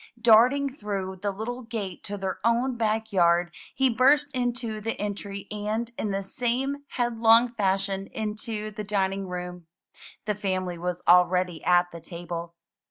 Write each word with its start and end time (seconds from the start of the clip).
Darting 0.19 0.73
through 0.75 1.17
the 1.17 1.29
little 1.29 1.61
gate 1.61 2.03
to 2.05 2.17
their 2.17 2.39
own 2.43 2.75
back 2.75 3.13
yard, 3.13 3.51
he 3.75 3.87
burst 3.87 4.33
into 4.33 4.81
the 4.81 4.99
entry 4.99 5.45
and, 5.51 5.91
in 5.95 6.09
the 6.09 6.23
same 6.23 6.77
headlong 6.93 7.49
fashion, 7.53 8.07
into 8.07 8.71
the 8.71 8.83
dining 8.83 9.27
room. 9.27 9.67
The 10.25 10.33
family 10.33 10.79
was 10.79 11.03
already 11.07 11.63
at 11.63 11.91
the 11.91 12.01
table. 12.01 12.55